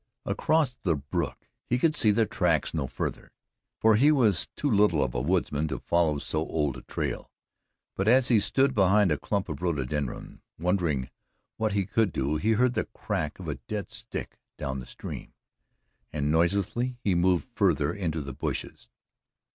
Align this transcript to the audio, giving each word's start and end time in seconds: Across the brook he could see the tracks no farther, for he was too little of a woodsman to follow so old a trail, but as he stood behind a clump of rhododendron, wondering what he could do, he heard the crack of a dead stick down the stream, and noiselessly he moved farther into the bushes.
Across 0.25 0.77
the 0.81 0.95
brook 0.95 1.47
he 1.69 1.77
could 1.77 1.95
see 1.95 2.09
the 2.09 2.25
tracks 2.25 2.73
no 2.73 2.87
farther, 2.87 3.31
for 3.79 3.97
he 3.97 4.11
was 4.11 4.47
too 4.57 4.71
little 4.71 5.03
of 5.03 5.13
a 5.13 5.21
woodsman 5.21 5.67
to 5.67 5.77
follow 5.77 6.17
so 6.17 6.39
old 6.39 6.75
a 6.75 6.81
trail, 6.81 7.29
but 7.95 8.07
as 8.07 8.29
he 8.29 8.39
stood 8.39 8.73
behind 8.73 9.11
a 9.11 9.19
clump 9.19 9.47
of 9.47 9.61
rhododendron, 9.61 10.41
wondering 10.57 11.11
what 11.57 11.73
he 11.73 11.85
could 11.85 12.11
do, 12.11 12.37
he 12.37 12.53
heard 12.53 12.73
the 12.73 12.85
crack 12.85 13.37
of 13.37 13.47
a 13.47 13.59
dead 13.67 13.91
stick 13.91 14.39
down 14.57 14.79
the 14.79 14.87
stream, 14.87 15.33
and 16.11 16.31
noiselessly 16.31 16.97
he 17.03 17.13
moved 17.13 17.47
farther 17.53 17.93
into 17.93 18.21
the 18.23 18.33
bushes. 18.33 18.89